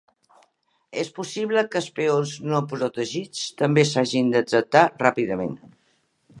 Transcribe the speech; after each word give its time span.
És 1.01 1.11
possible 1.17 1.63
que 1.75 1.79
els 1.81 1.89
peons 1.99 2.33
no 2.53 2.63
protegits 2.73 3.45
també 3.63 3.87
s'hagin 3.93 4.35
de 4.37 4.45
tractar 4.51 4.87
ràpidament. 5.07 5.57